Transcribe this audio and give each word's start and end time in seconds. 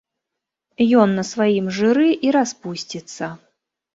Ён 1.01 1.09
на 1.17 1.25
сваім 1.31 1.67
жыры 1.79 2.09
і 2.27 2.33
распусціцца. 2.37 3.25